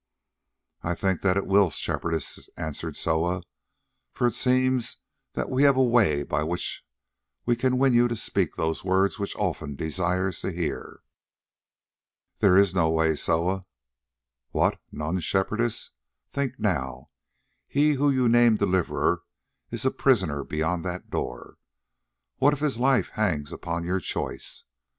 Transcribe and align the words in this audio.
"I 0.81 0.95
think 0.95 1.21
that 1.21 1.37
it 1.37 1.45
will, 1.45 1.69
Shepherdess," 1.69 2.49
answered 2.57 2.97
Soa, 2.97 3.43
"for 4.15 4.25
it 4.25 4.33
seems 4.33 4.97
that 5.33 5.47
we 5.51 5.61
have 5.61 5.77
a 5.77 5.83
way 5.83 6.23
by 6.23 6.41
which 6.41 6.83
we 7.45 7.55
can 7.55 7.77
win 7.77 7.93
you 7.93 8.07
to 8.07 8.15
speak 8.15 8.55
those 8.55 8.83
words 8.83 9.19
which 9.19 9.35
Olfan 9.35 9.75
desires 9.75 10.41
to 10.41 10.51
hear." 10.51 11.03
"There 12.39 12.57
is 12.57 12.73
no 12.73 12.89
way, 12.89 13.15
Soa." 13.15 13.65
"What, 14.49 14.81
none, 14.91 15.19
Shepherdess? 15.19 15.91
Think 16.33 16.59
now: 16.59 17.05
he 17.67 17.91
whom 17.91 18.11
you 18.11 18.27
name 18.27 18.57
Deliverer 18.57 19.21
is 19.69 19.85
a 19.85 19.91
prisoner 19.91 20.43
beyond 20.43 20.83
that 20.83 21.11
door. 21.11 21.59
What 22.37 22.53
if 22.53 22.59
his 22.61 22.79
life 22.79 23.09
hangs 23.09 23.53
upon 23.53 23.83
your 23.85 23.99
choice? 23.99 24.63